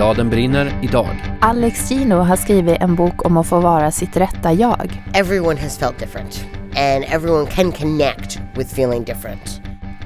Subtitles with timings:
[0.00, 1.08] Bladen brinner idag.
[1.40, 5.02] Alex Gino har skrivit en bok om att få vara sitt rätta jag.
[5.14, 6.44] Everyone has felt different,
[6.76, 9.60] and everyone can connect with feeling different.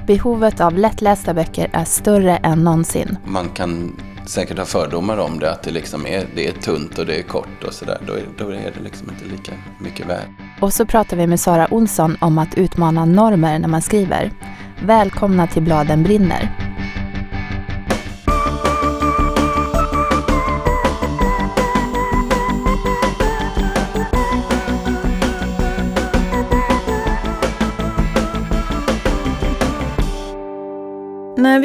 [0.07, 3.17] Behovet av lättlästa böcker är större än någonsin.
[3.25, 7.05] Man kan säkert ha fördomar om det, att det, liksom är, det är tunt och
[7.05, 7.97] det är kort och sådär.
[8.07, 10.27] Då, är- då är det liksom inte lika mycket värt.
[10.59, 14.31] Och så pratar vi med Sara Olsson om att utmana normer när man skriver.
[14.85, 16.64] Välkomna till Bladen brinner.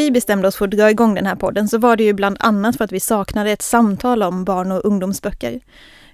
[0.01, 2.37] Vi bestämde oss för att dra igång den här podden så var det ju bland
[2.41, 5.61] annat för att vi saknade ett samtal om barn och ungdomsböcker.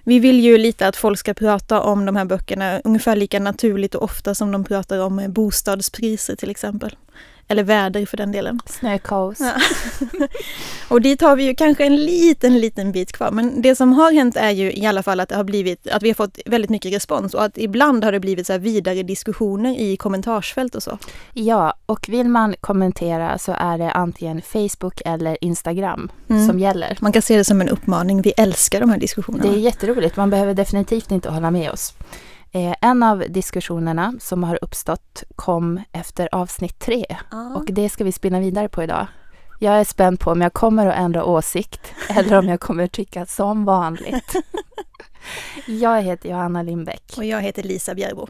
[0.03, 3.95] Vi vill ju lite att folk ska prata om de här böckerna ungefär lika naturligt
[3.95, 6.95] och ofta som de pratar om eh, bostadspriser till exempel.
[7.49, 8.59] Eller väder för den delen.
[8.65, 9.39] Snökaos.
[9.39, 9.53] Ja.
[10.89, 13.31] och dit har vi ju kanske en liten, liten bit kvar.
[13.31, 16.03] Men det som har hänt är ju i alla fall att det har blivit, att
[16.03, 19.03] vi har fått väldigt mycket respons och att ibland har det blivit så här vidare
[19.03, 20.97] diskussioner i kommentarsfält och så.
[21.33, 26.47] Ja, och vill man kommentera så är det antingen Facebook eller Instagram Mm.
[26.47, 26.97] som gäller.
[27.01, 28.21] Man kan se det som en uppmaning.
[28.21, 29.43] Vi älskar de här diskussionerna.
[29.51, 31.93] Det är jätteroligt, man behöver definitivt inte hålla med oss.
[32.51, 37.05] Eh, en av diskussionerna som har uppstått kom efter avsnitt tre
[37.55, 39.07] och det ska vi spinna vidare på idag.
[39.59, 43.25] Jag är spänd på om jag kommer att ändra åsikt eller om jag kommer tycka
[43.25, 44.35] som vanligt.
[45.65, 47.13] Jag heter Johanna Lindbäck.
[47.17, 48.27] Och jag heter Lisa Bjärbo.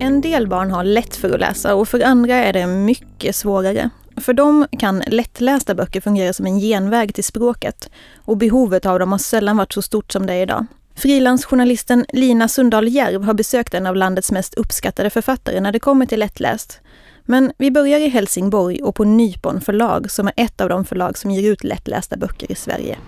[0.00, 3.90] En del barn har lätt för att läsa och för andra är det mycket svårare.
[4.20, 9.12] För dem kan lättlästa böcker fungera som en genväg till språket och behovet av dem
[9.12, 10.66] har sällan varit så stort som det är idag.
[10.94, 16.06] Frilansjournalisten Lina Sundahl Järv har besökt en av landets mest uppskattade författare när det kommer
[16.06, 16.80] till lättläst.
[17.24, 21.18] Men vi börjar i Helsingborg och på Nypon förlag som är ett av de förlag
[21.18, 22.98] som ger ut lättlästa böcker i Sverige.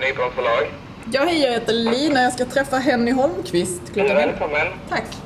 [0.00, 0.72] Nypon förlag.
[1.12, 2.22] Ja, hej, jag heter Lina.
[2.22, 4.16] Jag ska träffa Henny Holmqvist klockan.
[4.16, 4.66] Välkommen.
[4.88, 5.23] Tack.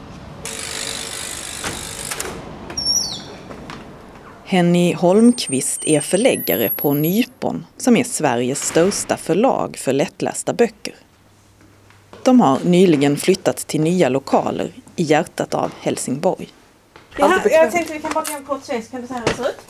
[4.51, 10.95] Henny Holmqvist är förläggare på Nypon som är Sveriges största förlag för lättlästa böcker.
[12.23, 16.49] De har nyligen flyttat till nya lokaler i hjärtat av Helsingborg.
[17.17, 19.35] Ja, jag tänkte vi kan bara gå en kort så kan du se hur det
[19.35, 19.61] ser ut.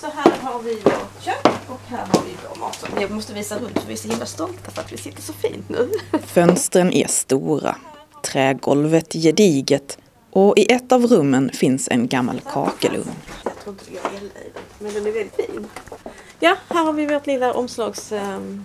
[0.00, 2.90] Så här har vi vårt kök och här har vi vår matsal.
[3.00, 5.32] Jag måste visa runt för vi är så himla stolta för att vi sitter så
[5.32, 5.90] fint nu.
[6.26, 7.76] Fönstren är stora,
[8.24, 9.98] trägolvet gediget
[10.30, 13.10] och i ett av rummen finns en gammal kakelugn.
[13.68, 15.66] Jag tror inte har el i den, men den är väldigt fin.
[16.40, 18.12] Ja, här har vi vårt lilla omslags...
[18.12, 18.64] ehm,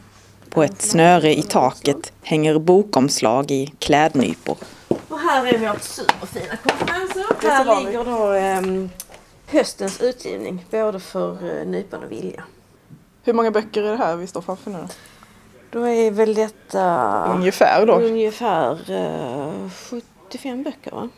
[0.49, 4.57] På ett snöre i taket hänger bokomslag i klädnypor.
[5.09, 7.25] Och här är vårt superfina konferensrum.
[7.41, 8.89] Här ligger då ehm,
[9.47, 12.43] höstens utgivning, både för uh, Nypon och Vilja.
[13.23, 14.87] Hur många böcker är det här vi står framför nu?
[15.71, 17.93] Då är väl detta Ungefär då.
[17.93, 19.69] ungefär eh,
[20.29, 21.09] 75 böcker va?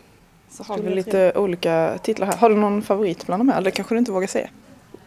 [0.49, 2.37] Så har vi lite olika titlar här.
[2.37, 3.57] Har du någon favorit bland de här?
[3.57, 4.49] Eller kanske du inte vågar säga?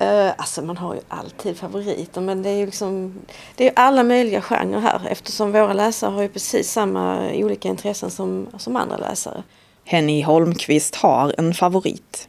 [0.03, 3.15] Uh, alltså man har ju alltid favoriter men det är ju liksom
[3.57, 8.11] Det är alla möjliga genrer här eftersom våra läsare har ju precis samma olika intressen
[8.11, 9.43] som, som andra läsare.
[9.85, 12.29] Henny Holmqvist har en favorit.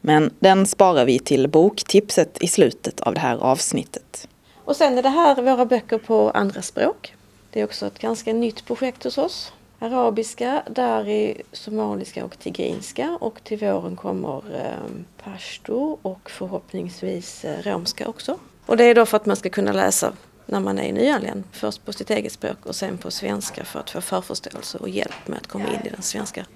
[0.00, 4.28] Men den sparar vi till boktipset i slutet av det här avsnittet.
[4.64, 7.14] Och sen är det här våra böcker på andra språk.
[7.50, 9.52] Det är också ett ganska nytt projekt hos oss.
[9.80, 18.08] Arabiska, dari, somaliska och tigrinska och till våren kommer eh, pashto och förhoppningsvis eh, romska
[18.08, 18.38] också.
[18.66, 20.12] Och det är då för att man ska kunna läsa
[20.46, 21.44] när man är nyanländ.
[21.52, 25.28] Först på sitt eget språk och sen på svenska för att få förförståelse och hjälp
[25.28, 26.46] med att komma in i den svenska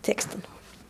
[0.00, 0.42] texten.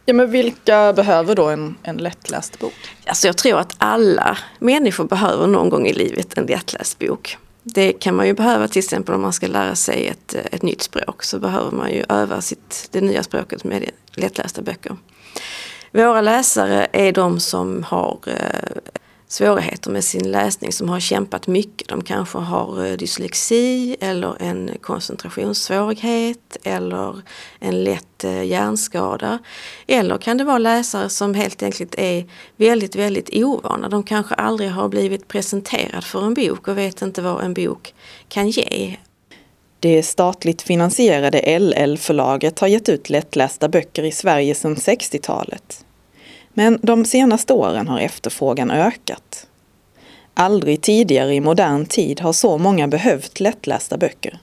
[0.05, 2.97] Ja men vilka behöver då en, en lättläst bok?
[3.07, 7.39] Alltså jag tror att alla människor behöver någon gång i livet en lättläst bok.
[7.63, 10.83] Det kan man ju behöva till exempel om man ska lära sig ett, ett nytt
[10.83, 14.97] språk så behöver man ju öva sitt, det nya språket med lättlästa böcker.
[15.93, 18.93] Våra läsare är de som har eh,
[19.33, 21.89] svårigheter med sin läsning, som har kämpat mycket.
[21.89, 27.23] De kanske har eh, dyslexi eller en koncentrationssvårighet eller
[27.59, 29.39] en lätt eh, hjärnskada.
[29.87, 32.25] Eller kan det vara läsare som helt enkelt är
[32.57, 33.89] väldigt, väldigt ovana.
[33.89, 37.95] De kanske aldrig har blivit presenterad för en bok och vet inte vad en bok
[38.29, 38.97] kan ge.
[39.81, 45.85] Det statligt finansierade LL-förlaget har gett ut lättlästa böcker i Sverige sedan 60-talet.
[46.55, 49.47] Men de senaste åren har efterfrågan ökat.
[50.35, 54.39] Aldrig tidigare i modern tid har så många behövt lättlästa böcker.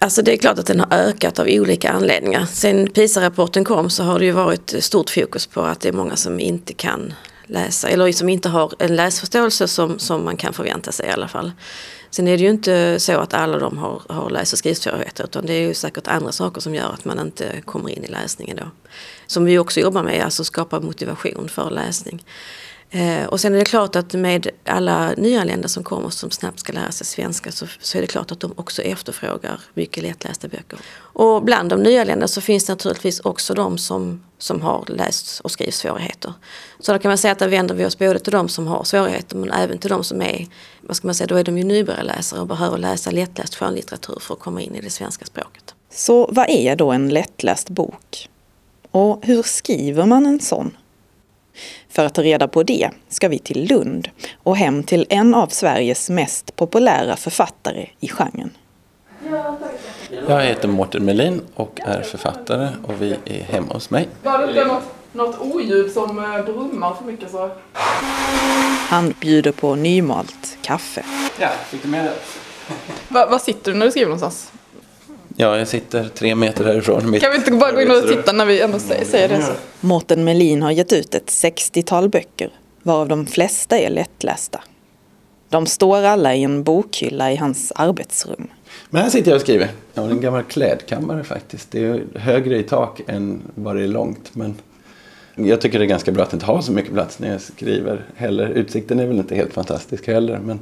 [0.00, 2.46] Alltså det är klart att den har ökat av olika anledningar.
[2.46, 6.16] Sen PISA-rapporten kom så har det ju varit stort fokus på att det är många
[6.16, 7.14] som inte kan
[7.46, 11.28] läsa eller som inte har en läsförståelse som, som man kan förvänta sig i alla
[11.28, 11.52] fall.
[12.10, 15.46] Sen är det ju inte så att alla de har, har läs och skrivsvårigheter utan
[15.46, 18.56] det är ju säkert andra saker som gör att man inte kommer in i läsningen
[18.56, 18.64] då.
[19.32, 22.24] Som vi också jobbar med, alltså skapa motivation för läsning.
[22.90, 26.72] Eh, och sen är det klart att med alla nyanlända som kommer som snabbt ska
[26.72, 30.78] lära sig svenska så, så är det klart att de också efterfrågar mycket lättlästa böcker.
[30.98, 35.50] Och bland de nyanlända så finns det naturligtvis också de som, som har läs och
[35.50, 36.32] skrivsvårigheter.
[36.80, 38.84] Så då kan man säga att där vänder vi oss både till de som har
[38.84, 40.46] svårigheter men även till de som är,
[40.80, 44.34] vad ska man säga, då är de ju nybörjarläsare och behöver läsa lättläst skönlitteratur för
[44.34, 45.74] att komma in i det svenska språket.
[45.90, 48.28] Så vad är då en lättläst bok?
[48.92, 50.76] Och hur skriver man en sån?
[51.88, 54.08] För att ta reda på det ska vi till Lund
[54.42, 58.50] och hem till en av Sveriges mest populära författare i genren.
[60.28, 64.08] Jag heter Mårten Melin och är författare och vi är hemma hos mig.
[64.22, 67.50] Var det något, något oljud som eh, brummar för mycket så?
[68.88, 71.04] Han bjuder på nymalt kaffe.
[71.40, 72.12] Ja, fick du med det?
[73.08, 74.52] Va, var sitter du när du skriver någonstans?
[75.36, 77.10] Ja, jag sitter tre meter härifrån.
[77.10, 79.42] Mitt Kan vi inte bara gå in och titta när vi ändå säger, säger det?
[79.42, 79.52] Så?
[79.80, 82.50] Mårten Melin har gett ut ett 60-tal böcker,
[82.82, 84.60] varav de flesta är lättlästa.
[85.48, 88.48] De står alla i en bokhylla i hans arbetsrum.
[88.90, 89.68] Men här sitter jag och skriver.
[89.94, 91.70] Jag har en gammal klädkammare faktiskt.
[91.70, 94.30] Det är högre i tak än vad det är långt.
[94.32, 94.54] Men
[95.34, 98.04] jag tycker det är ganska bra att inte ha så mycket plats när jag skriver
[98.16, 98.48] heller.
[98.48, 100.38] Utsikten är väl inte helt fantastisk heller.
[100.38, 100.60] Men,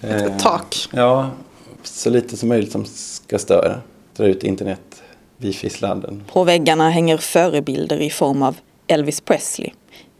[0.00, 0.88] Ett tak.
[0.92, 1.30] Ja,
[1.82, 3.80] så lite som möjligt som ska störa.
[4.16, 5.02] Dra ut internet,
[5.36, 6.24] wifi-sladden.
[6.32, 8.56] På väggarna hänger förebilder i form av
[8.86, 9.70] Elvis Presley,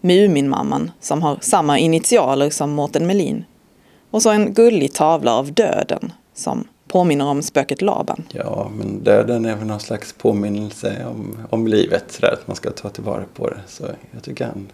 [0.00, 3.44] Muminmamman som har samma initialer som Mårten Melin
[4.10, 8.22] och så en gullig tavla av döden som påminner om spöket Laban.
[8.32, 12.04] Ja, men döden är väl någon slags påminnelse om, om livet.
[12.08, 13.60] Sådär, att man ska ta tillvara på det.
[13.66, 14.68] Så jag tycker han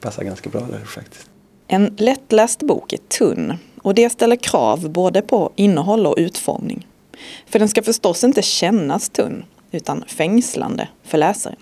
[0.00, 1.30] passar ganska bra där faktiskt.
[1.66, 6.86] En lättläst bok är tunn och det ställer krav både på innehåll och utformning.
[7.46, 11.56] För den ska förstås inte kännas tunn utan fängslande för läsaren.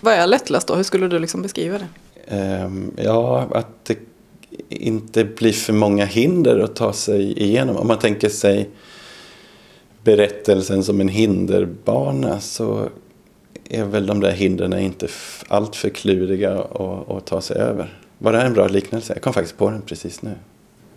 [0.00, 0.74] Vad är lättläst då?
[0.74, 1.86] Hur skulle du liksom beskriva det?
[2.28, 3.98] Ehm, ja, att det
[4.68, 7.76] inte blir för många hinder att ta sig igenom.
[7.76, 8.68] Om man tänker sig
[10.02, 12.88] berättelsen som en hinderbana så
[13.70, 16.58] är väl de där hindren inte f- allt för kluriga
[17.08, 17.98] att, ta sig över.
[18.18, 19.12] Var det här en bra liknelse?
[19.12, 20.34] Jag kom faktiskt på den precis nu.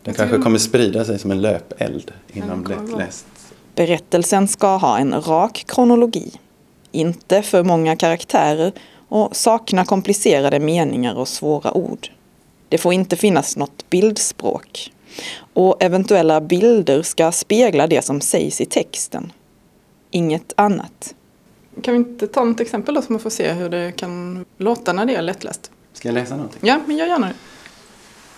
[0.04, 3.26] Den kanske kommer sprida sig som en löpeld inom lättläst.
[3.78, 6.32] Berättelsen ska ha en rak kronologi,
[6.92, 8.72] inte för många karaktärer
[9.08, 12.08] och sakna komplicerade meningar och svåra ord.
[12.70, 14.94] Det får inte finnas något bildspråk.
[15.54, 19.32] Och eventuella bilder ska spegla det som sägs i texten.
[20.12, 21.16] Inget annat.
[21.82, 24.94] Kan vi inte ta något exempel då så man får se hur det kan låta
[24.94, 25.72] när det är lättläst?
[25.94, 26.60] Ska jag läsa någonting?
[26.64, 27.28] Ja, men gör gärna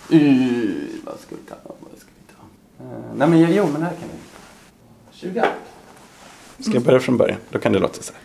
[0.10, 0.16] det.
[0.16, 0.72] Uh,
[1.06, 1.56] vad ska vi ta?
[1.64, 2.44] Vad ska vi ta?
[2.84, 4.29] Eh, nej men jo, men här kan vi.
[5.22, 5.44] 20.
[6.60, 7.38] Ska jag börja från början?
[7.50, 8.22] Då kan det låta så här.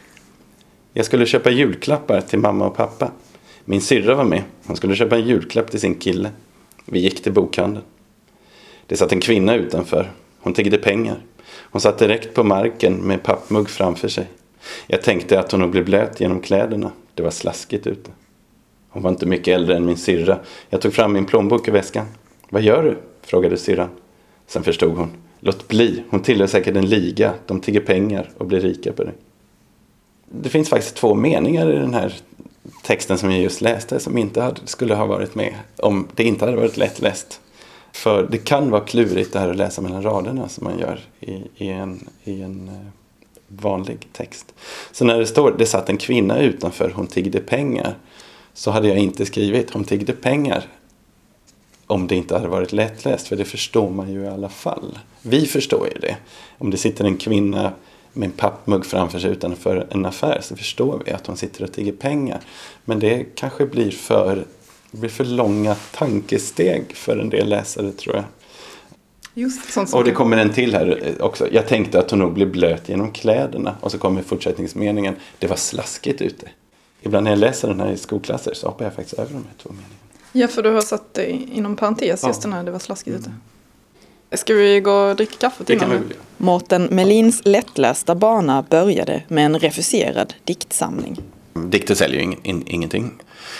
[0.93, 3.11] Jag skulle köpa julklappar till mamma och pappa.
[3.65, 4.43] Min syrra var med.
[4.67, 6.31] Hon skulle köpa en julklapp till sin kille.
[6.85, 7.85] Vi gick till bokhandeln.
[8.87, 10.13] Det satt en kvinna utanför.
[10.41, 11.17] Hon tiggde pengar.
[11.47, 14.27] Hon satt direkt på marken med pappmugg framför sig.
[14.87, 16.91] Jag tänkte att hon nog blev blöt genom kläderna.
[17.15, 18.11] Det var slaskigt ute.
[18.89, 20.39] Hon var inte mycket äldre än min syrra.
[20.71, 22.07] Jag tog fram min plånbok ur väskan.
[22.49, 22.97] Vad gör du?
[23.23, 23.89] frågade syrran.
[24.55, 25.11] Sen förstod hon.
[25.41, 27.35] Låt bli, hon tillhör säkert en liga.
[27.47, 29.13] De tigger pengar och blir rika på det.
[30.31, 32.15] Det finns faktiskt två meningar i den här
[32.83, 36.45] texten som jag just läste som inte hade, skulle ha varit med om det inte
[36.45, 37.41] hade varit lättläst.
[37.93, 41.43] För det kan vara klurigt det här att läsa mellan raderna som man gör i,
[41.57, 42.87] i en, i en eh,
[43.49, 44.55] vanlig text.
[44.93, 47.95] Så när det står det satt en kvinna utanför, hon tiggde pengar.
[48.53, 50.67] Så hade jag inte skrivit hon tiggde pengar
[51.87, 53.29] om det inte hade varit lättläst.
[53.29, 54.99] För det förstår man ju i alla fall.
[55.23, 56.17] Vi förstår ju det.
[56.59, 57.73] Om det sitter en kvinna
[58.13, 61.73] med en pappmugg framför sig utanför en affär så förstår vi att hon sitter och
[61.73, 62.41] tigger pengar.
[62.85, 64.45] Men det kanske blir för,
[64.91, 68.25] det blir för långa tankesteg för en del läsare tror jag.
[69.37, 71.49] Just Och det kommer en till här också.
[71.53, 73.77] Jag tänkte att hon nog blev blöt genom kläderna.
[73.81, 75.17] Och så kommer fortsättningsmeningen.
[75.39, 76.49] Det var slaskigt ute.
[77.03, 79.55] Ibland när jag läser den här i skolklasser så hoppar jag faktiskt över de här
[79.63, 80.04] två meningarna.
[80.37, 82.29] Ja, för du har satt det inom parentes Ja.
[82.29, 83.31] just den här, det var slaskigt ute.
[84.33, 85.91] Ska vi gå och dricka kaffe Det innan?
[85.91, 86.15] kan vi.
[86.37, 91.17] Mårten Melins lättlästa bana började med en refuserad diktsamling.
[91.55, 93.11] Dikter säljer ju ing, in, ingenting.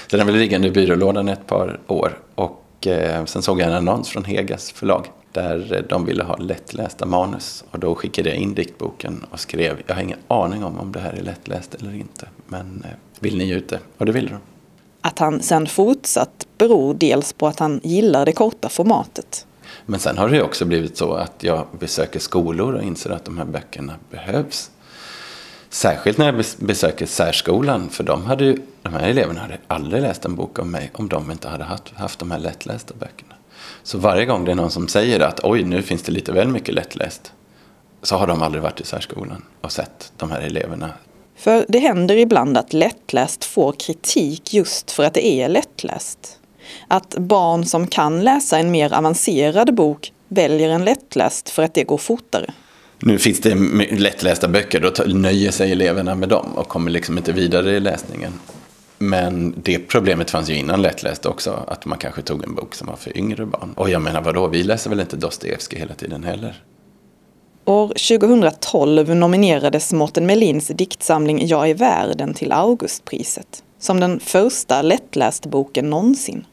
[0.07, 2.19] Så den har väl liggande i byrålådan ett par år.
[2.35, 7.07] Och eh, sen såg jag en annons från Hegas förlag där de ville ha lättlästa
[7.07, 7.65] manus.
[7.71, 11.01] Och då skickade jag in diktboken och skrev, jag har ingen aning om om det
[11.01, 12.91] här är lättläst eller inte, men eh,
[13.21, 13.79] vill ni ge ut det?
[13.99, 14.39] Och det ville de.
[15.07, 19.47] Att han sen fortsatt beror dels på att han gillar det korta formatet.
[19.87, 23.39] Men sen har det också blivit så att jag besöker skolor och inser att de
[23.39, 24.71] här böckerna behövs.
[25.69, 30.25] Särskilt när jag besöker särskolan, för de, hade ju, de här eleverna hade aldrig läst
[30.25, 33.35] en bok om mig om de inte hade haft, haft de här lättlästa böckerna.
[33.83, 36.49] Så varje gång det är någon som säger att oj, nu finns det lite väl
[36.49, 37.33] mycket lättläst,
[38.03, 40.91] så har de aldrig varit i särskolan och sett de här eleverna.
[41.37, 46.39] För det händer ibland att lättläst får kritik just för att det är lättläst.
[46.89, 51.85] Att barn som kan läsa en mer avancerad bok väljer en lättläst för att det
[51.85, 52.53] går fortare.
[52.99, 53.55] Nu finns det
[53.91, 58.33] lättlästa böcker, då nöjer sig eleverna med dem och kommer liksom inte vidare i läsningen.
[58.99, 62.87] Men det problemet fanns ju innan lättläst också, att man kanske tog en bok som
[62.87, 63.73] var för yngre barn.
[63.77, 66.63] Och jag menar vadå, vi läser väl inte Dostojevskij hela tiden heller?
[67.67, 73.63] År 2012 nominerades Mårten Melins diktsamling Jag är världen till Augustpriset.
[73.79, 76.47] Som den första lättlästa boken någonsin.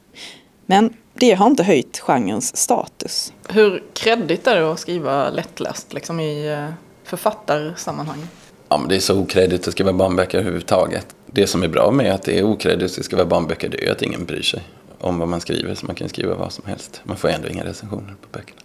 [0.65, 3.33] Men det har inte höjt genrens status.
[3.47, 8.27] Hur kreddigt är det att skriva lättläst liksom i eh, författarsammanhang?
[8.69, 11.07] Ja, men det är så okreddigt att skriva barnböcker överhuvudtaget.
[11.25, 14.01] Det som är bra med att det är okreddigt att skriva barnböcker det är att
[14.01, 14.63] ingen bryr sig
[14.99, 15.75] om vad man skriver.
[15.75, 17.01] Så man kan skriva vad som helst.
[17.03, 18.61] Man får ändå inga recensioner på böckerna.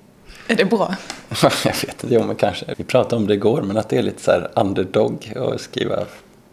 [0.48, 0.96] Är det bra?
[1.42, 2.74] jag vet inte, jo men kanske.
[2.76, 6.04] Vi pratade om det igår, men att det är lite så här underdog att skriva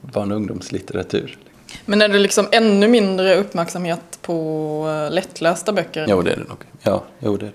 [0.02, 1.38] barn och ungdomslitteratur.
[1.86, 6.06] Men är det liksom ännu mindre uppmärksamhet på eh, lättlästa böcker?
[6.10, 6.58] Jo, det är det nog.
[6.82, 7.54] Ja, jo, det är det.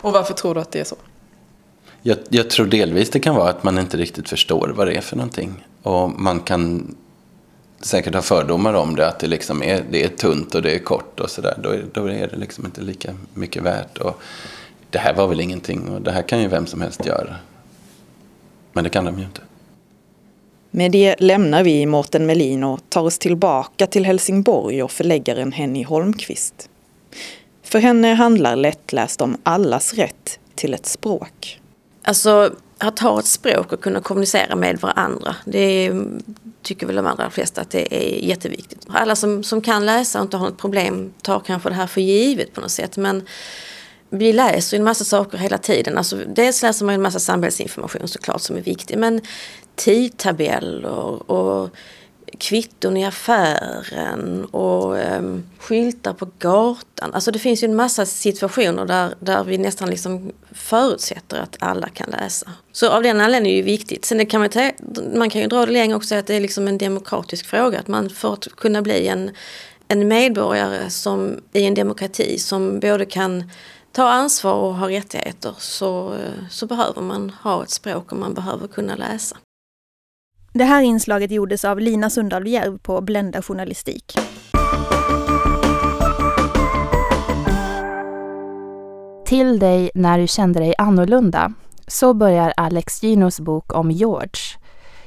[0.00, 0.96] Och varför tror du att det är så?
[2.02, 5.00] Jag, jag, tror delvis det kan vara att man inte riktigt förstår vad det är
[5.00, 5.66] för någonting.
[5.82, 6.94] Och man kan
[7.80, 10.78] säkert ha fördomar om det, att det, liksom är, det är tunt och det är
[10.78, 11.54] kort och sådär.
[11.62, 13.98] Då, är, då är det liksom inte lika mycket värt.
[13.98, 14.22] Och
[14.92, 17.36] det här var väl ingenting och det här kan ju vem som helst göra.
[18.72, 19.40] Men det kan de ju inte.
[20.70, 25.84] Med det lämnar vi Mårten Melin och tar oss tillbaka till Helsingborg och förläggaren Henny
[25.84, 26.68] Holmqvist.
[27.62, 31.60] För henne handlar lättläst om allas rätt till ett språk.
[32.02, 35.36] Alltså att ha ett språk och kunna kommunicera med varandra.
[35.44, 35.92] Det
[36.62, 38.86] tycker väl de allra flesta att det är jätteviktigt.
[38.88, 42.00] Alla som, som kan läsa och inte har något problem tar kanske det här för
[42.00, 42.96] givet på något sätt.
[42.96, 43.22] Men
[44.12, 45.98] vi läser ju en massa saker hela tiden.
[45.98, 48.98] Alltså, dels läser man en massa samhällsinformation såklart som är viktig.
[48.98, 49.20] Men
[49.74, 51.70] tidtabeller och
[52.38, 57.14] kvitton i affären och um, skyltar på gatan.
[57.14, 61.88] Alltså det finns ju en massa situationer där, där vi nästan liksom förutsätter att alla
[61.88, 62.50] kan läsa.
[62.72, 64.04] Så av den anledningen är det ju viktigt.
[64.04, 64.70] Sen kan man, ta,
[65.14, 67.78] man kan ju dra det längre och säga att det är liksom en demokratisk fråga.
[67.78, 69.30] Att man för att kunna bli en,
[69.88, 73.50] en medborgare som, i en demokrati som både kan
[73.92, 76.14] ta ansvar och ha rättigheter så,
[76.50, 79.36] så behöver man ha ett språk och man behöver kunna läsa.
[80.52, 84.14] Det här inslaget gjordes av Lina Sundal Järv på Blenda Journalistik.
[89.26, 91.52] Till dig när du kände dig annorlunda.
[91.86, 94.58] Så börjar Alex Ginos bok om George.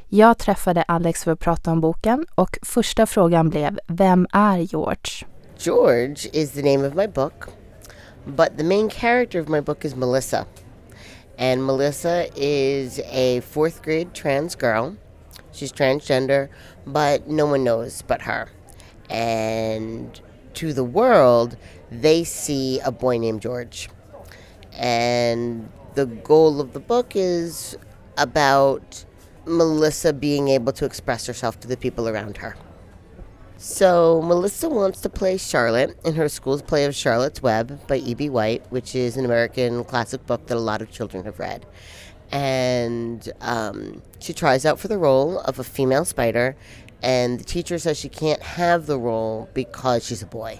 [0.09, 5.27] Jag träffade Alex för att prata om boken och första frågan blev Vem är George?
[5.57, 7.43] George is the name of my book,
[8.27, 10.47] but the main character of my book is Melissa.
[11.37, 14.95] And Melissa is a fourth grade trans girl
[15.55, 16.49] She's transgender,
[16.85, 18.49] but no one knows but her.
[19.09, 20.19] And
[20.55, 21.55] to the world,
[21.89, 23.89] they see a boy named George.
[24.73, 27.77] And the goal of the book is
[28.17, 29.05] about
[29.45, 32.55] Melissa being able to express herself to the people around her.
[33.57, 38.29] So, Melissa wants to play Charlotte in her school's play of Charlotte's Web by E.B.
[38.29, 41.65] White, which is an American classic book that a lot of children have read
[42.31, 46.55] and um, she tries out for the role of a female spider,
[47.01, 50.59] and the teacher says she can't have the role because she's a boy.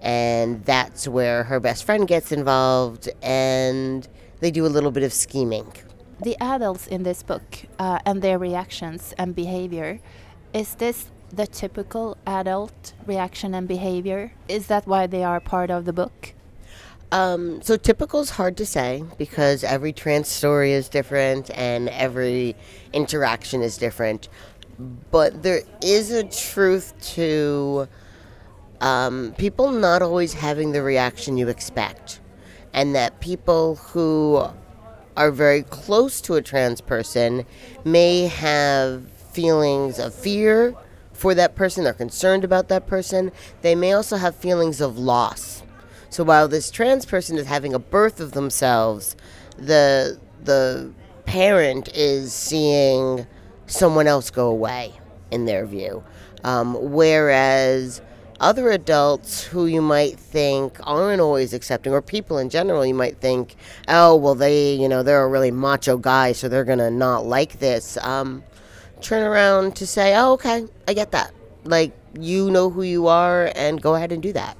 [0.00, 4.06] And that's where her best friend gets involved, and
[4.40, 5.72] they do a little bit of scheming.
[6.22, 10.00] The adults in this book uh, and their reactions and behavior,
[10.52, 14.32] is this the typical adult reaction and behavior?
[14.48, 16.34] Is that why they are part of the book?
[17.10, 22.54] Um, so typical is hard to say because every trans story is different and every
[22.92, 24.28] interaction is different.
[25.10, 27.88] But there is a truth to
[28.80, 32.20] um, people not always having the reaction you expect,
[32.72, 34.46] and that people who
[35.16, 37.44] are very close to a trans person
[37.84, 40.76] may have feelings of fear
[41.18, 43.32] for that person, they're concerned about that person.
[43.62, 45.64] They may also have feelings of loss.
[46.10, 49.16] So while this trans person is having a birth of themselves,
[49.56, 50.92] the the
[51.26, 53.26] parent is seeing
[53.66, 54.92] someone else go away
[55.32, 56.04] in their view.
[56.44, 58.00] Um, whereas
[58.38, 63.20] other adults who you might think aren't always accepting, or people in general, you might
[63.20, 63.56] think,
[63.88, 67.26] oh, well, they, you know, they're a really macho guy, so they're going to not
[67.26, 67.96] like this.
[67.98, 68.44] Um,
[69.00, 71.32] turn around to say, oh, okay, I get that.
[71.64, 74.56] Like, you know who you are, and go ahead and do that.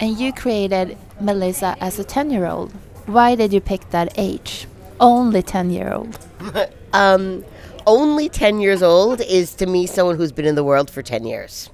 [0.00, 2.72] And you created Melissa as a 10 year old.
[3.06, 4.66] Why did you pick that age?
[5.00, 6.18] Only 10 year old.
[6.92, 7.44] um,
[7.86, 11.24] only 10 years old is to me someone who's been in the world for 10
[11.24, 11.70] years.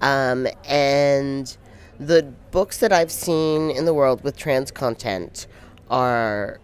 [0.00, 1.56] Um, and
[1.98, 5.46] the books that I've seen in the world with trans content
[5.90, 6.60] are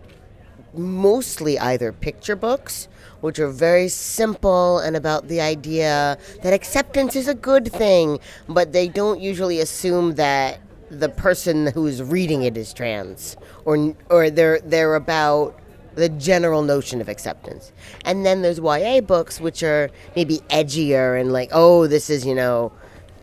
[0.72, 2.88] mostly either picture books,
[3.20, 8.18] which are very simple and about the idea that acceptance is a good thing,
[8.48, 14.30] but they don't usually assume that the person who's reading it is trans, or or
[14.30, 15.58] they're they're about
[15.94, 17.72] the general notion of acceptance.
[18.04, 22.34] And then there's YA books, which are maybe edgier and like, oh, this is you
[22.34, 22.72] know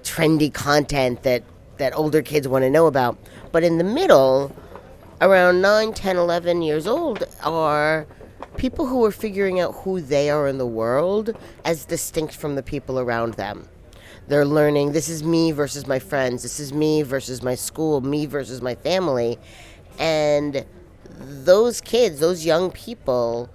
[0.04, 1.44] trendy content that
[1.78, 3.18] that older kids want to know about.
[3.52, 4.52] But in the middle,
[5.22, 8.06] around 9, 10, 11 years old, are
[8.58, 11.36] people who are figuring out who they are in the world
[11.66, 13.68] as distinct from the people around them.
[14.28, 18.26] They're learning this is me versus my friends, this is me versus my school, me
[18.26, 19.38] versus my family.
[20.00, 20.66] And
[21.20, 23.50] those kids, those young people,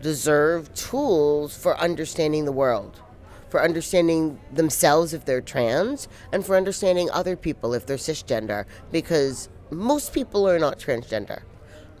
[0.00, 3.00] deserve tools for understanding the world,
[3.48, 9.48] for understanding themselves if they're trans, and for understanding other people if they're cisgender, because
[9.70, 11.42] most people are not transgender.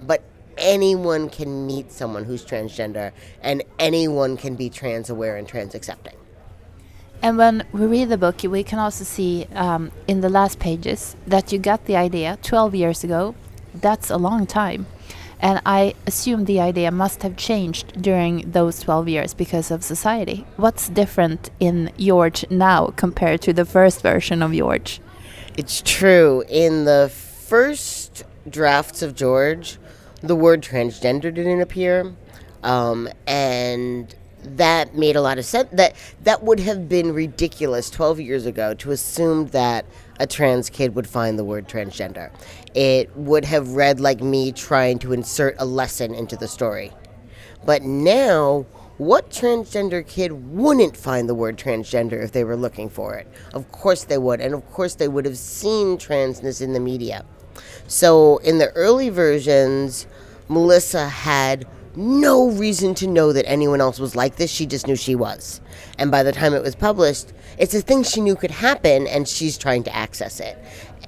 [0.02, 0.22] But
[0.58, 6.16] anyone can meet someone who's transgender, and anyone can be trans aware and trans accepting.
[7.22, 11.16] And when we read the book, we can also see um, in the last pages
[11.26, 13.34] that you got the idea 12 years ago.
[13.74, 14.86] That's a long time.
[15.40, 20.46] And I assume the idea must have changed during those 12 years because of society.
[20.56, 25.00] What's different in George now compared to the first version of George?
[25.56, 26.44] It's true.
[26.48, 29.78] In the first drafts of George,
[30.26, 32.14] the word transgender didn't appear.
[32.62, 35.68] Um, and that made a lot of sense.
[35.72, 39.84] That that would have been ridiculous 12 years ago to assume that
[40.18, 42.30] a trans kid would find the word transgender.
[42.74, 46.92] It would have read like me trying to insert a lesson into the story.
[47.64, 48.66] But now,
[48.98, 53.26] what transgender kid wouldn't find the word transgender if they were looking for it?
[53.52, 57.24] Of course they would, and of course they would have seen transness in the media.
[57.86, 60.06] So in the early versions,
[60.48, 61.66] Melissa had
[61.96, 64.50] no reason to know that anyone else was like this.
[64.50, 65.60] She just knew she was.
[65.98, 69.28] And by the time it was published, it's a thing she knew could happen, and
[69.28, 70.58] she's trying to access it.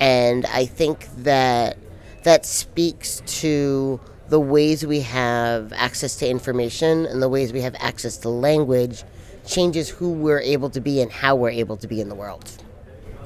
[0.00, 1.76] And I think that
[2.22, 7.76] that speaks to the ways we have access to information and the ways we have
[7.78, 9.04] access to language
[9.46, 12.50] changes who we're able to be and how we're able to be in the world.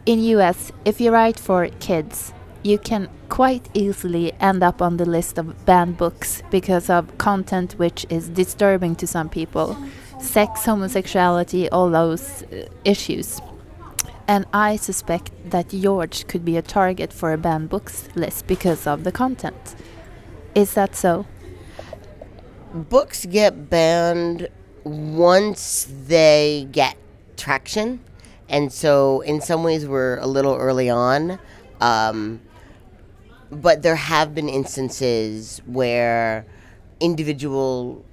[0.06, 5.06] In US, if you write for kids, you can quite easily end up on the
[5.06, 9.76] list of banned books because of content which is disturbing to some people
[10.20, 13.40] sex, homosexuality, all those uh, issues.
[14.28, 18.86] And I suspect that George could be a target for a banned books list because
[18.86, 19.74] of the content.
[20.54, 21.26] Is that so?
[22.72, 24.48] Books get banned
[24.84, 26.96] once they get
[27.36, 28.00] traction.
[28.48, 31.38] And so, in some ways, we're a little early on.
[31.80, 32.40] Um,
[33.50, 36.46] but there have been instances where
[37.00, 38.04] individual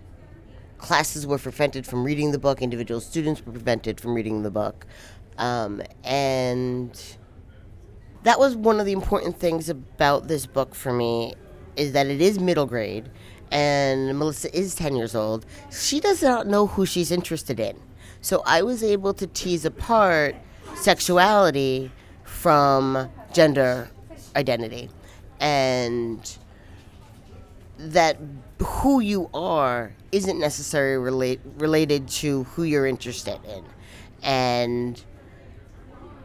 [0.78, 4.86] classes were prevented from reading the book, individual students were prevented from reading the book.
[5.38, 7.18] Um, and
[8.24, 11.36] that was one of the important things about this book for me
[11.76, 13.10] is that it is middle grade
[13.52, 15.46] and Melissa is 10 years old.
[15.72, 17.80] She does not know who she's interested in.
[18.22, 20.36] So I was able to tease apart
[20.76, 21.92] sexuality
[22.24, 23.90] from gender
[24.36, 24.90] identity
[25.40, 26.38] and
[27.78, 28.18] that
[28.60, 33.64] who you are isn't necessarily relate, related to who you're interested in.
[34.24, 35.02] And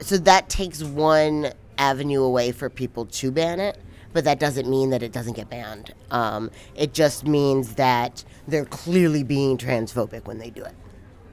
[0.01, 3.79] so that takes one avenue away for people to ban it,
[4.13, 5.93] but that doesn't mean that it doesn't get banned.
[6.11, 10.75] Um, it just means that they're clearly being transphobic when they do it.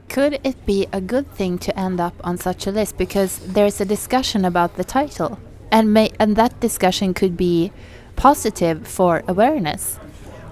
[0.08, 3.80] Could it be a good thing to end up on such a list because there's
[3.80, 5.38] a discussion about the title?
[5.70, 7.72] And may and that discussion could be
[8.16, 9.98] positive for awareness.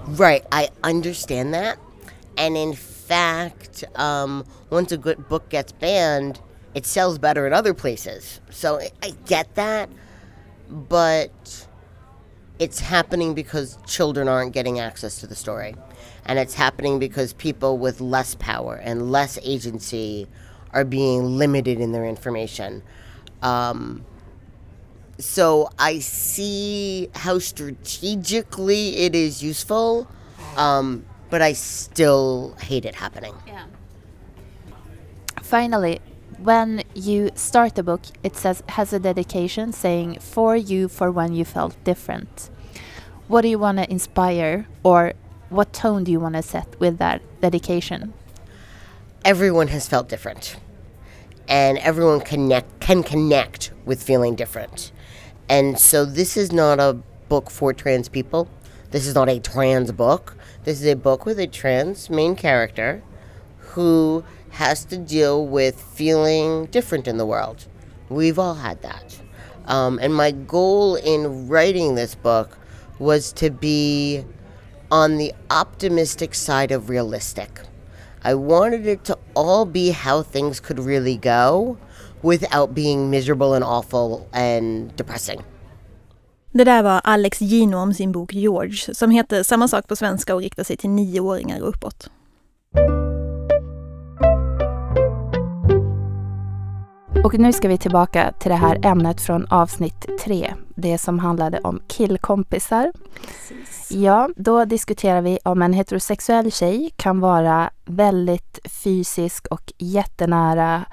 [0.07, 1.79] Right, I understand that,
[2.37, 6.41] and in fact, um, once a good book gets banned,
[6.75, 8.41] it sells better in other places.
[8.51, 9.91] So I get that,
[10.69, 11.67] but
[12.59, 15.75] it's happening because children aren't getting access to the story.
[16.27, 20.27] And it's happening because people with less power and less agency
[20.73, 22.83] are being limited in their information.
[23.43, 24.05] Um,
[25.19, 30.09] so I see how strategically it is useful,
[30.57, 33.35] um, but I still hate it happening.
[33.47, 33.67] Yeah.
[35.43, 36.01] Finally,
[36.39, 41.35] when you start the book, it says has a dedication saying for you for when
[41.35, 42.51] you felt different.
[43.27, 45.15] What do you want to inspire, or
[45.51, 48.15] what tone do you want to set with that dedication?
[49.25, 50.57] Everyone has felt different,
[51.49, 54.93] and everyone connect can connect with feeling different.
[55.49, 58.49] And so this is not a book for trans people.
[58.91, 60.37] This is not a trans book.
[60.65, 63.03] This is a book with a trans main character
[63.59, 67.67] who has to deal with feeling different in the world.
[68.09, 69.21] We've all had that.
[69.67, 72.59] Um, and my goal in writing this book
[72.99, 74.25] was to be
[74.91, 77.61] on the optimistic side of realistic.
[78.25, 81.79] I wanted it to all be how things could really go
[82.23, 85.41] without being miserable and awful and depressing.
[86.53, 90.35] Det där var Alex Gino om sin bok George som heter samma sak på svenska
[90.35, 92.11] och riktar sig till nioåringar och uppåt.
[97.25, 100.55] Och nu ska vi tillbaka till det här ämnet från avsnitt tre.
[100.75, 102.93] Det som handlade om killkompisar.
[103.21, 103.91] Precis.
[103.91, 110.85] Ja, då diskuterar vi om en heterosexuell tjej kan vara väldigt fysisk och jättenära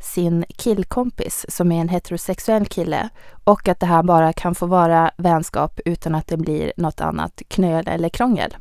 [0.00, 3.08] sin killkompis som är en heterosexuell kille
[3.44, 7.42] och att det här bara kan få vara vänskap utan att det blir något annat
[7.48, 8.56] knöl eller krångel.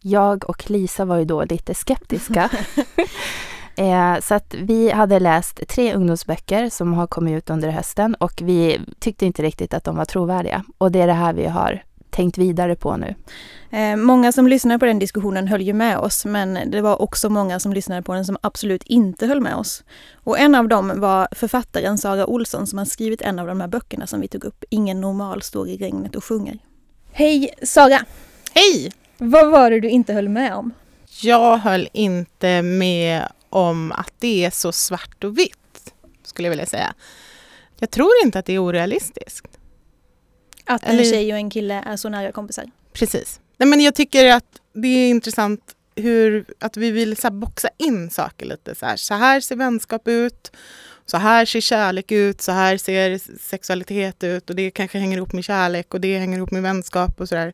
[0.00, 2.50] Jag och Lisa var ju då lite skeptiska.
[3.76, 8.32] Eh, så att vi hade läst tre ungdomsböcker som har kommit ut under hösten och
[8.42, 10.64] vi tyckte inte riktigt att de var trovärdiga.
[10.78, 13.14] Och det är det här vi har tänkt vidare på nu.
[13.70, 17.30] Eh, många som lyssnade på den diskussionen höll ju med oss men det var också
[17.30, 19.84] många som lyssnade på den som absolut inte höll med oss.
[20.14, 23.68] Och en av dem var författaren Sara Olsson som har skrivit en av de här
[23.68, 26.58] böckerna som vi tog upp, Ingen normal står i regnet och sjunger.
[27.12, 27.98] Hej Sara!
[28.54, 28.92] Hej!
[29.18, 30.72] Vad var det du inte höll med om?
[31.22, 33.22] Jag höll inte med
[33.54, 36.94] om att det är så svart och vitt, skulle jag vilja säga.
[37.78, 39.58] Jag tror inte att det är orealistiskt.
[40.64, 41.04] Att en Eller...
[41.04, 42.70] tjej och en kille är så nära kompisar?
[42.92, 43.40] Precis.
[43.56, 48.10] Nej, men jag tycker att det är intressant hur, att vi vill så boxa in
[48.10, 48.74] saker lite.
[48.74, 50.52] Så här, så här ser vänskap ut,
[51.06, 55.32] så här ser kärlek ut, så här ser sexualitet ut och det kanske hänger ihop
[55.32, 57.52] med kärlek och det hänger ihop med vänskap och sådär.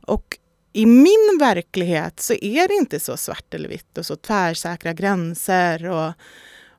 [0.00, 0.38] Och
[0.76, 5.86] i min verklighet så är det inte så svart eller vitt och så tvärsäkra gränser.
[5.86, 6.12] Och,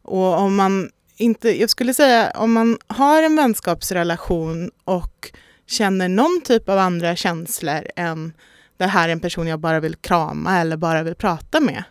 [0.02, 5.32] och om man inte, jag skulle säga om man har en vänskapsrelation och
[5.68, 8.34] känner någon typ av andra känslor än
[8.78, 11.84] det här är en person jag bara vill krama eller bara vill prata med.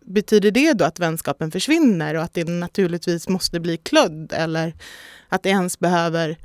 [0.00, 4.74] Betyder det då att vänskapen försvinner och att det naturligtvis måste bli kludd eller
[5.28, 6.38] att det ens behöver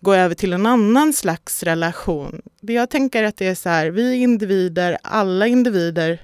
[0.00, 2.42] gå över till en annan slags relation.
[2.60, 6.20] Jag tänker att det är så här, vi individer, alla individer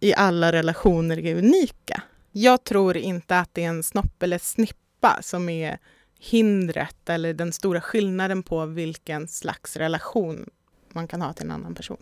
[0.00, 2.02] i alla relationer är unika.
[2.32, 5.78] Jag tror inte att det är en snopp eller snippa som är
[6.18, 10.50] hindret eller den stora skillnaden på vilken slags relation
[10.92, 11.96] man kan ha till en annan person.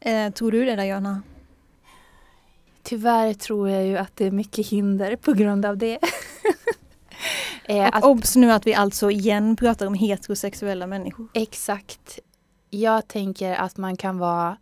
[0.00, 1.22] Eh, tror du det, Johanna?
[2.82, 5.98] Tyvärr tror jag ju att det är mycket hinder på grund av det.
[7.64, 11.28] Eh, och att, obs nu att vi alltså igen pratar om heterosexuella människor.
[11.34, 12.18] Exakt.
[12.70, 14.56] Jag tänker att man kan vara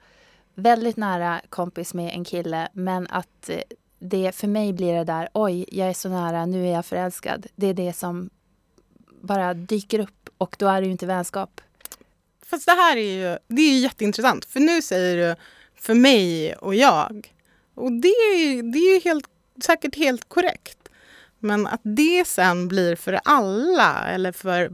[0.54, 3.58] väldigt nära kompis med en kille men att eh,
[3.98, 7.46] det för mig blir det där oj, jag är så nära, nu är jag förälskad.
[7.56, 8.30] Det är det som
[9.20, 11.60] bara dyker upp och då är det ju inte vänskap.
[12.46, 15.36] Fast det här är ju, det är ju jätteintressant för nu säger du
[15.76, 17.34] för mig och jag.
[17.74, 19.26] Och det är, det är ju helt,
[19.64, 20.83] säkert helt korrekt.
[21.44, 24.70] Men att det sen blir för alla eller för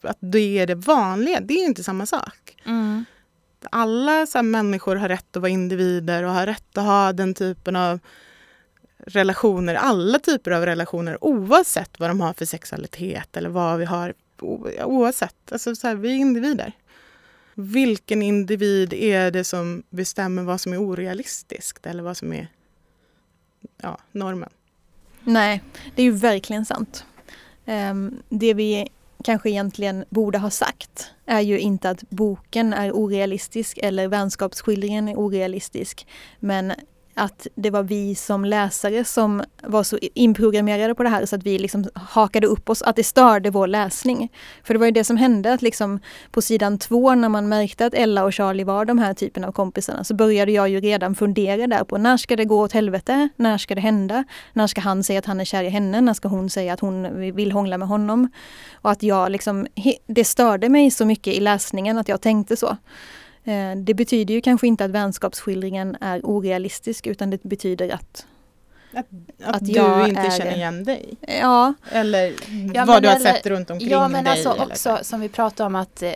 [0.00, 2.56] att det är det vanliga, det är inte samma sak.
[2.64, 3.04] Mm.
[3.70, 7.76] Alla så människor har rätt att vara individer och har rätt att ha den typen
[7.76, 7.98] av
[8.98, 14.14] relationer, alla typer av relationer oavsett vad de har för sexualitet eller vad vi har.
[14.84, 16.72] Oavsett, alltså så här, vi är individer.
[17.54, 22.48] Vilken individ är det som bestämmer vad som är orealistiskt eller vad som är
[23.82, 24.50] ja, normen?
[25.24, 25.62] Nej,
[25.94, 27.04] det är ju verkligen sant.
[27.66, 28.88] Ehm, det vi
[29.24, 35.16] kanske egentligen borde ha sagt är ju inte att boken är orealistisk eller vänskapsskildringen är
[35.16, 36.06] orealistisk.
[36.40, 36.72] Men
[37.14, 41.42] att det var vi som läsare som var så inprogrammerade på det här så att
[41.42, 44.32] vi liksom hakade upp oss, att det störde vår läsning.
[44.64, 47.86] För det var ju det som hände att liksom på sidan två när man märkte
[47.86, 51.14] att Ella och Charlie var de här typen av kompisarna så började jag ju redan
[51.14, 53.28] fundera där på när ska det gå åt helvete?
[53.36, 54.24] När ska det hända?
[54.52, 56.00] När ska han säga att han är kär i henne?
[56.00, 58.28] När ska hon säga att hon vill hångla med honom?
[58.74, 59.66] Och att jag liksom,
[60.06, 62.76] det störde mig så mycket i läsningen att jag tänkte så.
[63.44, 68.26] Eh, det betyder ju kanske inte att vänskapsskildringen är orealistisk utan det betyder att
[68.94, 69.06] att,
[69.42, 69.70] att, att du
[70.08, 71.16] inte är, känner igen dig?
[71.20, 71.74] Ja.
[71.90, 72.34] Eller
[72.74, 74.32] ja, vad du har sett runt omkring ja, men dig?
[74.32, 76.12] Alltså också som vi pratade om att eh,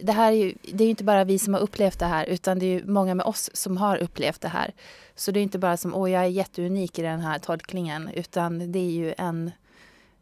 [0.00, 2.58] det här är ju, det är inte bara vi som har upplevt det här utan
[2.58, 4.74] det är många med oss som har upplevt det här.
[5.14, 8.72] Så det är inte bara som åh jag är jätteunik i den här tolkningen utan
[8.72, 9.50] det är ju en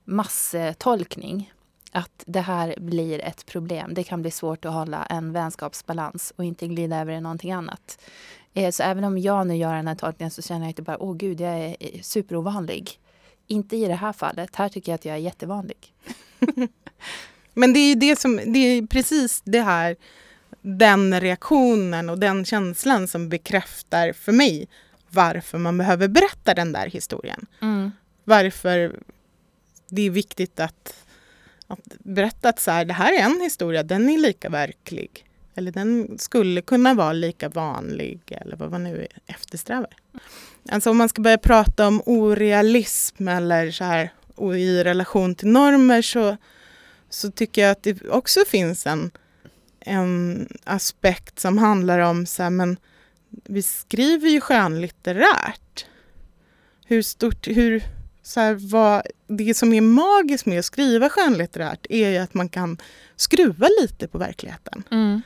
[0.05, 1.53] masstolkning
[1.97, 3.95] att det här blir ett problem.
[3.95, 8.01] Det kan bli svårt att hålla en vänskapsbalans och inte glida över i någonting annat.
[8.55, 10.99] Eh, så även om jag nu gör den här tolkningen så känner jag inte bara,
[10.99, 13.01] åh gud, jag är superovanlig.
[13.47, 14.57] Inte i det här fallet.
[14.57, 15.95] Här tycker jag att jag är jättevanlig.
[17.55, 19.97] Men det är det som, det är precis det här,
[20.61, 24.69] den reaktionen och den känslan som bekräftar för mig
[25.11, 27.47] varför man behöver berätta den där historien.
[27.63, 27.93] Mm.
[28.25, 29.01] Varför
[29.89, 31.06] det är viktigt att
[31.67, 35.25] att berätta att så här, det här är en historia, den är lika verklig.
[35.55, 39.97] Eller den skulle kunna vara lika vanlig eller vad man nu eftersträvar.
[40.69, 44.13] Alltså om man ska börja prata om orealism eller så här
[44.57, 46.37] i relation till normer så,
[47.11, 49.11] så tycker jag att det också finns en,
[49.81, 52.77] en aspekt som handlar om så här, men
[53.45, 55.87] vi skriver ju skönlitterärt.
[56.87, 57.83] Hur stort, hur,
[58.27, 62.49] så här, vad, det som är magiskt med att skriva skönlitterärt är ju att man
[62.49, 62.79] kan
[63.17, 64.83] skruva lite på verkligheten.
[64.91, 65.23] Mm.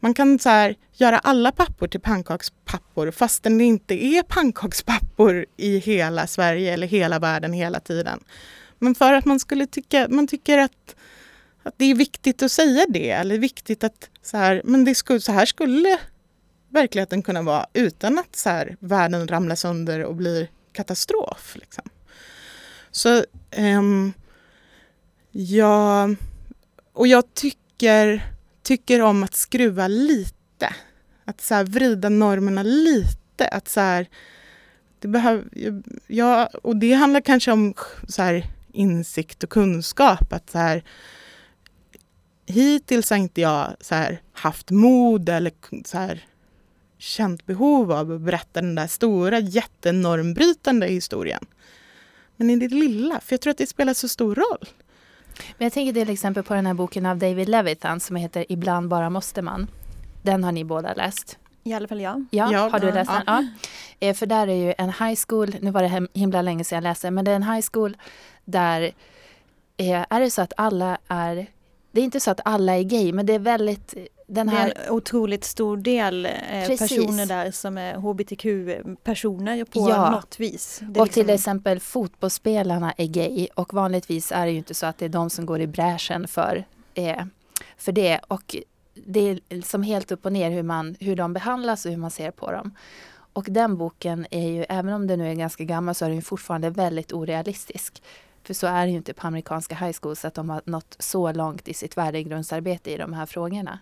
[0.00, 5.78] Man kan så här, göra alla pappor till pannkakspappor fastän det inte är pannkakspappor i
[5.78, 8.20] hela Sverige eller hela världen hela tiden.
[8.78, 10.96] Men för att man skulle tycka, man tycker att,
[11.62, 15.20] att det är viktigt att säga det eller viktigt att så här, men det skulle,
[15.20, 15.98] så här skulle
[16.68, 21.56] verkligheten kunna vara utan att så här, världen ramlar sönder och blir katastrof.
[21.56, 21.84] Liksom.
[22.92, 23.24] Så
[23.56, 24.12] um,
[25.30, 26.08] ja,
[26.92, 28.22] och jag tycker,
[28.62, 30.74] tycker om att skruva lite.
[31.24, 33.48] Att så här, vrida normerna lite.
[33.48, 34.06] Att så här,
[34.98, 35.48] det behöv,
[36.06, 37.74] ja, och det handlar kanske om
[38.08, 40.32] så här, insikt och kunskap.
[40.32, 40.84] Att så här,
[42.46, 45.52] hittills har inte jag så här, haft mod eller
[45.84, 46.24] så här,
[46.98, 51.46] känt behov av att berätta den där stora jättenormbrytande historien.
[52.40, 54.68] Men i det lilla, för jag tror att det spelar så stor roll.
[55.58, 58.88] Men jag tänker till exempel på den här boken av David Levitan som heter Ibland
[58.88, 59.70] bara måste man.
[60.22, 61.38] Den har ni båda läst.
[61.64, 62.24] I alla fall jag.
[62.30, 63.22] Ja, ja har du läst ja.
[63.26, 63.56] den?
[63.98, 64.08] Ja.
[64.08, 66.82] Eh, för där är ju en high school, nu var det himla länge sedan jag
[66.82, 67.96] läste, men det är en high school
[68.44, 68.82] där
[69.76, 71.46] eh, är det så att alla är
[71.92, 73.94] det är inte så att alla är gay men det är väldigt
[74.30, 74.72] den här...
[74.76, 80.10] Det otroligt stor del eh, personer där som är hbtq-personer på ja.
[80.10, 80.80] något vis.
[80.80, 81.08] och liksom...
[81.08, 85.08] till exempel fotbollsspelarna är gay och vanligtvis är det ju inte så att det är
[85.08, 86.64] de som går i bräschen för,
[86.94, 87.24] eh,
[87.76, 88.20] för det.
[88.28, 88.56] Och
[88.94, 92.10] det är liksom helt upp och ner hur, man, hur de behandlas och hur man
[92.10, 92.74] ser på dem.
[93.32, 96.22] Och den boken är ju, även om den nu är ganska gammal, så är den
[96.22, 98.02] fortfarande väldigt orealistisk.
[98.44, 101.32] För så är det ju inte på amerikanska high schools att de har nått så
[101.32, 103.78] långt i sitt värdegrundsarbete i de här frågorna.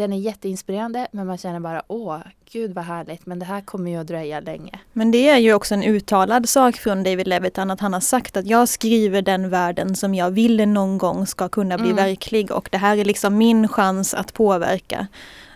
[0.00, 2.18] Den är jätteinspirerande men man känner bara åh,
[2.52, 4.78] gud vad härligt men det här kommer ju att dröja länge.
[4.92, 8.36] Men det är ju också en uttalad sak från David Levitan att han har sagt
[8.36, 11.96] att jag skriver den världen som jag vill någon gång ska kunna bli mm.
[11.96, 15.06] verklig och det här är liksom min chans att påverka.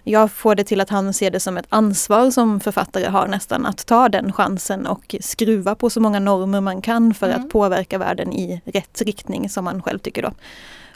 [0.02, 3.66] Jag får det till att han ser det som ett ansvar som författare har nästan
[3.66, 7.40] att ta den chansen och skruva på så många normer man kan för mm.
[7.40, 10.30] att påverka världen i rätt riktning som man själv tycker då.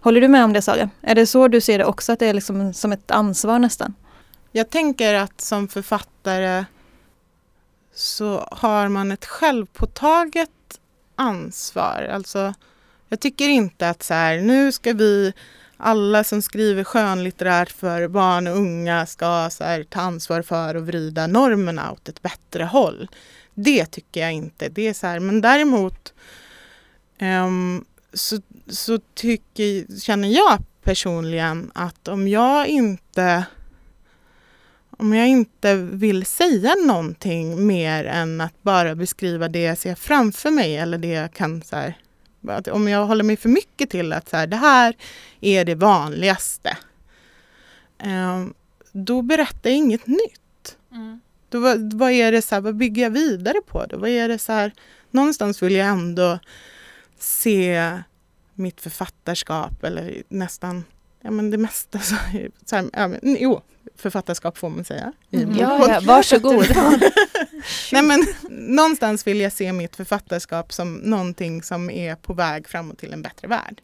[0.00, 0.90] Håller du med om det Sara?
[1.02, 3.94] Är det så du ser det också, att det är liksom som ett ansvar nästan?
[4.52, 6.64] Jag tänker att som författare
[7.94, 10.50] så har man ett självpåtaget
[11.14, 12.08] ansvar.
[12.12, 12.54] Alltså,
[13.08, 15.32] jag tycker inte att så här, nu ska vi
[15.76, 20.82] alla som skriver skönlitterärt för barn och unga ska så här, ta ansvar för att
[20.82, 23.08] vrida normerna åt ett bättre håll.
[23.54, 24.68] Det tycker jag inte.
[24.68, 26.14] Det är så här, men däremot
[27.20, 33.44] um, så, så tycker, känner jag personligen att om jag inte
[34.98, 40.50] om jag inte vill säga någonting mer än att bara beskriva det jag ser framför
[40.50, 41.94] mig eller det jag kan så här,
[42.72, 44.96] om jag håller mig för mycket till att så här, det här
[45.40, 46.76] är det vanligaste.
[47.98, 48.44] Eh,
[48.92, 50.76] då berättar jag inget nytt.
[50.92, 51.20] Mm.
[51.48, 53.98] Då, vad, vad är det så här, vad bygger jag vidare på då?
[53.98, 54.72] Vad är det så här,
[55.10, 56.38] någonstans vill jag ändå
[57.18, 58.02] se
[58.54, 60.84] mitt författarskap eller nästan,
[61.20, 62.14] ja men det mesta så,
[62.64, 63.62] så här, ja, men, jo,
[63.96, 65.12] författarskap får man säga.
[65.30, 65.56] Mm.
[65.56, 66.66] Ja, ja, varsågod.
[67.92, 72.98] Nej men någonstans vill jag se mitt författarskap som någonting som är på väg framåt
[72.98, 73.80] till en bättre värld.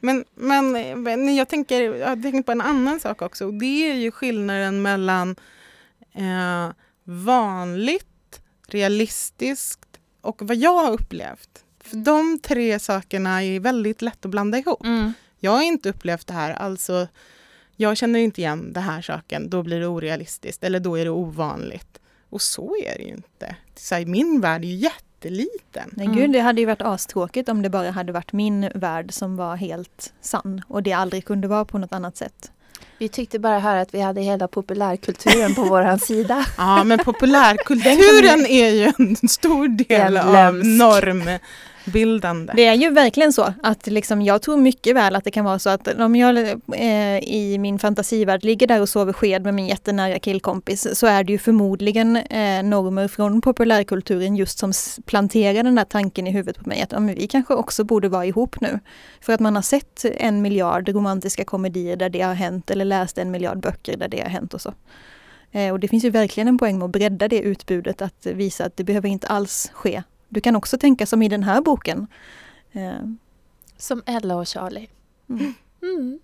[0.00, 3.94] Men, men, men jag, tänker, jag tänker på en annan sak också och det är
[3.94, 5.36] ju skillnaden mellan
[6.14, 6.70] eh,
[7.04, 11.63] vanligt, realistiskt och vad jag har upplevt.
[11.94, 14.84] För de tre sakerna är väldigt lätt att blanda ihop.
[14.84, 15.12] Mm.
[15.38, 17.08] Jag har inte upplevt det här, alltså
[17.76, 21.10] jag känner inte igen den här saken, då blir det orealistiskt eller då är det
[21.10, 22.00] ovanligt.
[22.30, 23.56] Och så är det ju inte.
[23.76, 25.90] Så här, min värld är ju jätteliten.
[25.92, 29.36] Nej gud, det hade ju varit astråkigt om det bara hade varit min värld som
[29.36, 32.50] var helt sann och det aldrig kunde vara på något annat sätt.
[32.98, 36.46] Vi tyckte bara här att vi hade hela populärkulturen på vår sida.
[36.58, 40.66] Ja, men populärkulturen är ju en stor del av lömsk.
[41.84, 42.52] Bildande.
[42.56, 45.58] Det är ju verkligen så att liksom, jag tror mycket väl att det kan vara
[45.58, 46.38] så att om jag
[46.76, 51.24] eh, i min fantasivärld ligger där och sover sked med min jättenära killkompis så är
[51.24, 54.72] det ju förmodligen eh, normer från populärkulturen just som
[55.06, 58.26] planterar den där tanken i huvudet på mig att ja, vi kanske också borde vara
[58.26, 58.80] ihop nu.
[59.20, 63.18] För att man har sett en miljard romantiska komedier där det har hänt eller läst
[63.18, 64.74] en miljard böcker där det har hänt och så.
[65.52, 68.64] Eh, och det finns ju verkligen en poäng med att bredda det utbudet att visa
[68.64, 70.02] att det behöver inte alls ske.
[70.34, 72.06] Du kan också tänka som i den här boken.
[72.72, 72.92] Eh,
[73.76, 74.88] Som Ella och Charlie.
[75.28, 75.54] Mm.
[75.82, 76.18] Mm.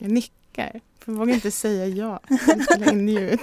[0.00, 2.20] Jag nickar, för jag vågar inte säga ja.
[2.46, 3.40] Jag spelar in ljud.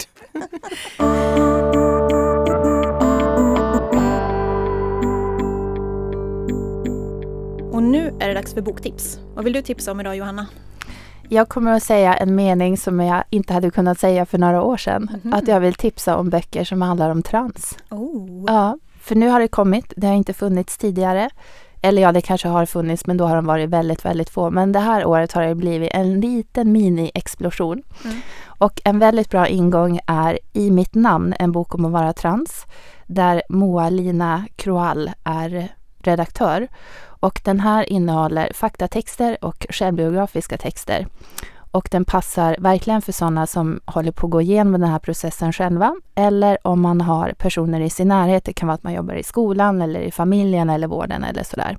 [7.72, 9.20] Och nu är det dags för boktips.
[9.36, 10.48] Vad vill du tipsa om idag Johanna?
[11.30, 14.78] Jag kommer att säga en mening som jag inte hade kunnat säga för några år
[14.78, 15.12] sedan.
[15.24, 15.34] Mhm.
[15.34, 17.78] Att jag vill tipsa om böcker som handlar om trans.
[17.90, 18.44] Oh.
[18.48, 19.94] Ja, för nu har det kommit.
[19.98, 21.30] Det har inte funnits tidigare.
[21.82, 24.50] Eller ja, det kanske har funnits, men då har de varit väldigt, väldigt få.
[24.50, 27.84] Men det här året har det blivit en liten mini-explosion.
[28.06, 28.18] Mm.
[28.46, 32.66] Och en väldigt bra ingång är I mitt namn, en bok om att vara trans.
[33.08, 35.68] Där Moa-Lina Kroall är
[36.00, 36.68] redaktör.
[37.04, 41.08] Och den här innehåller faktatexter och självbiografiska texter.
[41.72, 45.54] Och den passar verkligen för sådana som håller på att gå igenom den här processen
[45.54, 45.96] själva.
[46.16, 48.44] Eller om man har personer i sin närhet.
[48.46, 51.78] Det kan vara att man jobbar i skolan eller i familjen eller vården eller sådär.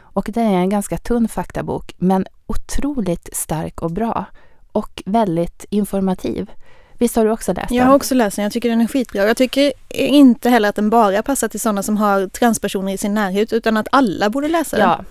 [0.00, 4.24] Och det är en ganska tunn faktabok men otroligt stark och bra.
[4.72, 6.50] Och väldigt informativ.
[6.92, 7.88] Visst har du också läst Jag den?
[7.88, 9.26] har också läst den, jag tycker den är skitbra.
[9.26, 13.14] Jag tycker inte heller att den bara passar till sådana som har transpersoner i sin
[13.14, 15.04] närhet utan att alla borde läsa den.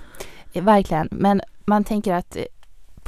[0.51, 1.07] Ja, verkligen.
[1.11, 2.37] Men man tänker att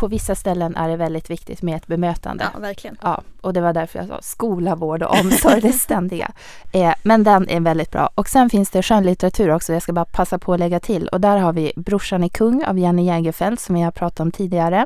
[0.02, 2.48] på vissa ställen är det väldigt viktigt med ett bemötande.
[2.54, 2.98] Ja, verkligen.
[3.02, 6.32] Ja, och det var därför jag sa skola, vård och omsorg, det ständiga.
[6.74, 8.10] Eh, men den är väldigt bra.
[8.16, 11.08] Och sen finns det skönlitteratur också, jag ska bara passa på att lägga till.
[11.08, 14.32] Och där har vi Brorsan är kung av Jenny Jägerfeld som vi har pratat om
[14.32, 14.86] tidigare.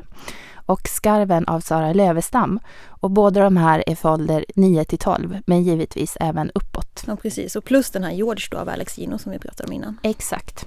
[0.66, 2.60] Och Skarven av Sara Lövestam.
[2.88, 7.04] Och båda de här är för ålder 9 till 12, men givetvis även uppåt.
[7.06, 7.56] Ja, precis.
[7.56, 9.98] Och plus den här George då av Alex Gino som vi pratade om innan.
[10.02, 10.66] Exakt.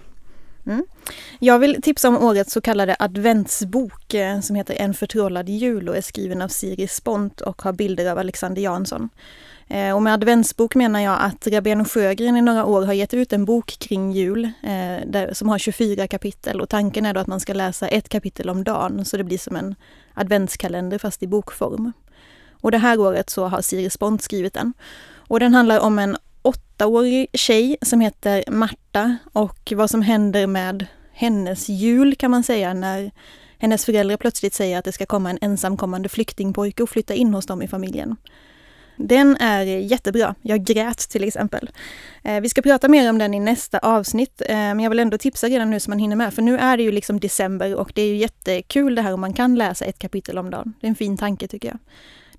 [0.69, 0.85] Mm.
[1.39, 5.97] Jag vill tipsa om årets så kallade adventsbok eh, som heter En förtrollad jul och
[5.97, 9.09] är skriven av Siri Spont och har bilder av Alexander Jansson.
[9.67, 13.33] Eh, och med adventsbok menar jag att Rabén Sjögren i några år har gett ut
[13.33, 17.27] en bok kring jul eh, där, som har 24 kapitel och tanken är då att
[17.27, 19.75] man ska läsa ett kapitel om dagen så det blir som en
[20.13, 21.93] adventskalender fast i bokform.
[22.61, 24.73] Och det här året så har Siri Spont skrivit den.
[25.15, 30.85] Och den handlar om en åttaårig tjej som heter Marta och vad som händer med
[31.11, 33.11] hennes jul kan man säga när
[33.57, 37.45] hennes föräldrar plötsligt säger att det ska komma en ensamkommande flyktingpojke och flytta in hos
[37.45, 38.15] dem i familjen.
[39.01, 40.35] Den är jättebra.
[40.41, 41.69] Jag grät till exempel.
[42.23, 45.17] Eh, vi ska prata mer om den i nästa avsnitt, eh, men jag vill ändå
[45.17, 47.91] tipsa redan nu så man hinner med, för nu är det ju liksom december och
[47.95, 50.73] det är ju jättekul det här om man kan läsa ett kapitel om dagen.
[50.81, 51.79] Det är en fin tanke tycker jag.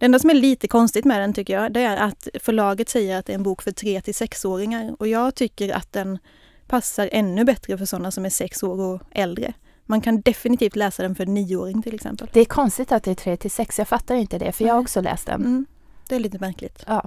[0.00, 3.18] Det enda som är lite konstigt med den tycker jag, det är att förlaget säger
[3.18, 6.18] att det är en bok för 3 till 6-åringar och jag tycker att den
[6.66, 9.52] passar ännu bättre för sådana som är 6 år och äldre.
[9.86, 12.28] Man kan definitivt läsa den för en nioåring till exempel.
[12.32, 14.74] Det är konstigt att det är 3 till 6, jag fattar inte det, för jag
[14.74, 15.40] har också läst den.
[15.40, 15.66] Mm,
[16.08, 16.84] det är lite märkligt.
[16.86, 17.04] Ja.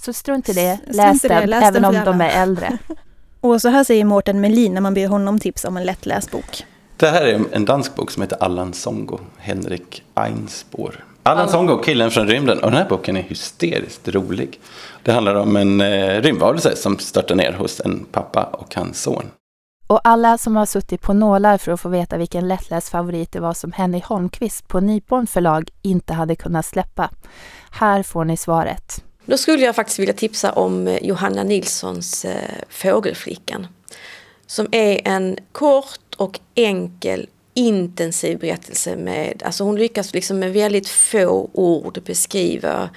[0.00, 2.42] Så strunt i det, läs i det, den, läs även den om för de är
[2.42, 2.78] äldre.
[3.40, 6.64] Och så här säger Mårten Melin när man ber honom tipsa om en lättläst bok.
[6.96, 11.04] Det här är en dansk bok som heter Allan Songo, Henrik Einspår.
[11.26, 12.58] Allan Songo, killen från rymden.
[12.58, 14.60] Och den här boken är hysteriskt rolig.
[15.02, 19.30] Det handlar om en eh, rymdvarelse som störtar ner hos en pappa och hans son.
[19.86, 23.40] Och alla som har suttit på nålar för att få veta vilken lättläst favorit det
[23.40, 27.10] var som Henry Holmqvist på Nypon förlag inte hade kunnat släppa.
[27.70, 29.04] Här får ni svaret.
[29.24, 33.66] Då skulle jag faktiskt vilja tipsa om eh, Johanna Nilssons eh, Fågelflickan.
[34.46, 40.88] Som är en kort och enkel intensiv berättelse med, alltså hon lyckas liksom med väldigt
[40.88, 42.90] få ord beskriva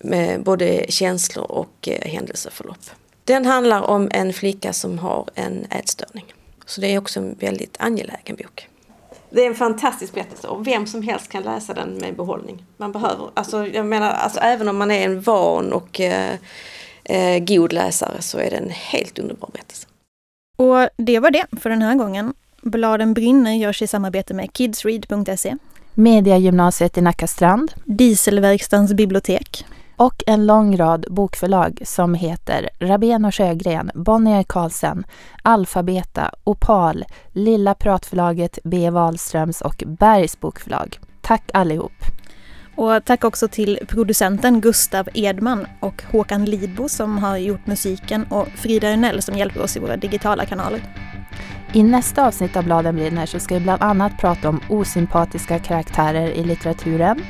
[0.00, 2.90] med både känslor och eh, händelseförlopp.
[3.24, 6.24] Den handlar om en flicka som har en ätstörning.
[6.66, 8.68] Så det är också en väldigt angelägen bok.
[9.30, 12.64] Det är en fantastisk berättelse och vem som helst kan läsa den med behållning.
[12.76, 16.34] Man behöver, alltså jag menar, alltså även om man är en van och eh,
[17.04, 19.86] eh, god läsare så är det en helt underbar berättelse.
[20.56, 22.34] Och det var det för den här gången.
[22.62, 25.56] Bladen brinner görs i samarbete med kidsread.se,
[25.94, 33.90] Mediagymnasiet i Nackastrand Dieselverkstans bibliotek, och en lång rad bokförlag som heter Rabén och Sjögren,
[33.94, 35.04] Bonnier Carlsen,
[35.42, 38.90] Alfabeta, Opal, Lilla Pratförlaget, B.
[38.90, 40.98] Wahlströms och Bergs bokförlag.
[41.20, 41.92] Tack allihop!
[42.76, 48.48] Och tack också till producenten Gustav Edman och Håkan Lidbo som har gjort musiken och
[48.48, 50.80] Frida Önell som hjälper oss i våra digitala kanaler.
[51.74, 56.30] I nästa avsnitt av Bladen brinner så ska vi bland annat prata om osympatiska karaktärer
[56.30, 57.22] i litteraturen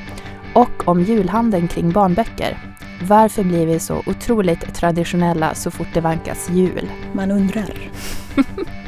[0.53, 2.57] och om julhandeln kring barnböcker.
[3.01, 6.89] Varför blir vi så otroligt traditionella så fort det vankas jul?
[7.13, 7.89] Man undrar.